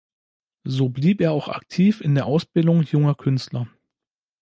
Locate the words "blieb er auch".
0.89-1.47